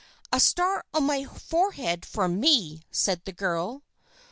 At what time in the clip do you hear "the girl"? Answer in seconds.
3.25-3.83